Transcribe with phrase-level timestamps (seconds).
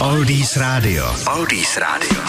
[0.00, 1.04] Oldies Radio.
[1.26, 2.20] Oldies Radio.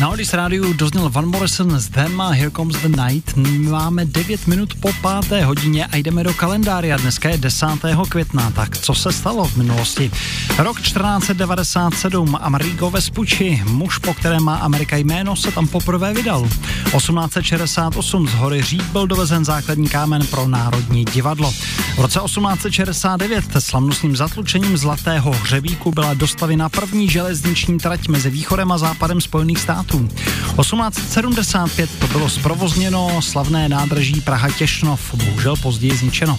[0.00, 3.36] Na Odis rádiu dozněl Van Morrison z Them a Here Comes the Night.
[3.70, 6.96] Máme 9 minut po páté hodině a jdeme do kalendária.
[6.96, 7.66] Dneska je 10.
[8.08, 10.10] května, tak co se stalo v minulosti?
[10.58, 16.48] Rok 1497 Amerigo Vespucci, muž, po kterém má Amerika jméno, se tam poprvé vydal.
[16.96, 21.54] 1868 z hory Řík byl dovezen základní kámen pro Národní divadlo.
[22.00, 28.78] V roce 1869 slavnostním zatlučením Zlatého hřebíku byla dostavena první železniční trať mezi východem a
[28.78, 30.08] západem Spojených států států.
[30.56, 36.38] 1875 to bylo zprovozněno slavné nádraží Praha Těšnov, bohužel později zničeno.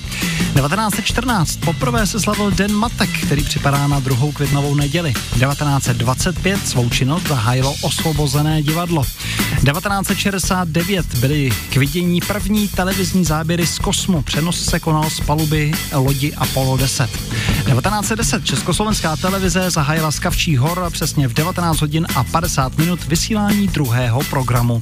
[0.53, 5.13] 1914 poprvé se slavil Den matek, který připadá na druhou květnovou neděli.
[5.13, 9.03] 1925 svou činnost zahájilo osvobozené divadlo.
[9.03, 14.21] 1969 byly k vidění první televizní záběry z kosmu.
[14.21, 17.09] Přenos se konal z paluby lodi Apollo 10.
[17.09, 23.67] 1910 Československá televize zahájila z Kavčí hor přesně v 19 hodin a 50 minut vysílání
[24.01, 24.81] druhého programu.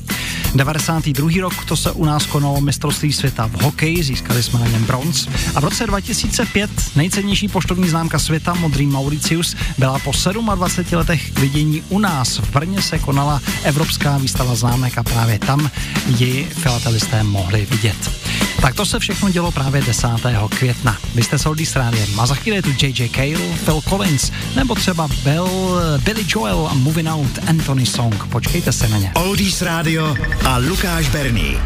[0.55, 1.41] 92.
[1.41, 5.27] rok to se u nás konalo mistrovství světa v hokeji, získali jsme na něm bronz.
[5.55, 10.11] A v roce 2005 nejcennější poštovní známka světa, modrý Mauritius, byla po
[10.55, 12.37] 27 letech k vidění u nás.
[12.37, 15.71] V Brně se konala Evropská výstava známek a právě tam
[16.07, 18.28] ji filatelisté mohli vidět.
[18.61, 20.07] Tak to se všechno dělo právě 10.
[20.49, 20.97] května.
[21.15, 25.07] Vy jste Souldy Rádiem a za chvíli je tu JJ Cale, Phil Collins nebo třeba
[25.23, 25.49] Bill,
[25.97, 28.27] Billy Joel a Moving Out Anthony Song.
[28.27, 29.11] Počkejte se na ně.
[29.15, 31.57] Oldies Radio a Lukáš Berný.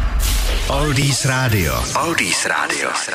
[0.68, 1.84] Oldies Radio.
[2.04, 2.90] Oldies Radio.